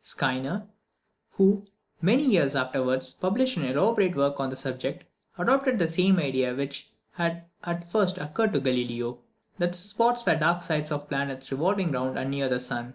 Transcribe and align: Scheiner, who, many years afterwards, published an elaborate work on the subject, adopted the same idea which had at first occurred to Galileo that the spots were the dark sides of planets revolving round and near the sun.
Scheiner, 0.00 0.68
who, 1.30 1.66
many 2.00 2.22
years 2.22 2.54
afterwards, 2.54 3.12
published 3.12 3.56
an 3.56 3.64
elaborate 3.64 4.14
work 4.14 4.38
on 4.38 4.48
the 4.48 4.54
subject, 4.54 5.02
adopted 5.36 5.76
the 5.80 5.88
same 5.88 6.20
idea 6.20 6.54
which 6.54 6.92
had 7.14 7.46
at 7.64 7.90
first 7.90 8.16
occurred 8.16 8.52
to 8.52 8.60
Galileo 8.60 9.18
that 9.58 9.72
the 9.72 9.78
spots 9.78 10.24
were 10.24 10.34
the 10.34 10.38
dark 10.38 10.62
sides 10.62 10.92
of 10.92 11.08
planets 11.08 11.50
revolving 11.50 11.90
round 11.90 12.16
and 12.16 12.30
near 12.30 12.48
the 12.48 12.60
sun. 12.60 12.94